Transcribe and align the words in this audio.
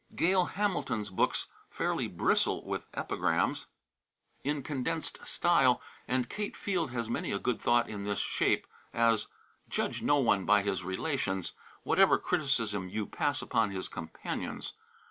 Gail 0.15 0.45
Hamilton's 0.45 1.11
books 1.11 1.45
fairly 1.69 2.07
bristle 2.07 2.65
with 2.65 2.87
epigrams 2.95 3.67
in 4.43 4.63
condensed 4.63 5.23
style, 5.27 5.79
and 6.07 6.27
Kate 6.27 6.57
Field 6.57 6.89
has 6.89 7.07
many 7.07 7.31
a 7.31 7.37
good 7.37 7.61
thought 7.61 7.87
in 7.87 8.03
this 8.03 8.17
shape, 8.17 8.65
as: 8.95 9.27
"Judge 9.69 10.01
no 10.01 10.17
one 10.17 10.43
by 10.43 10.63
his 10.63 10.83
relations, 10.83 11.53
whatever 11.83 12.17
criticism 12.17 12.89
you 12.89 13.05
pass 13.05 13.43
upon 13.43 13.69
his 13.69 13.87
companions. 13.87 14.73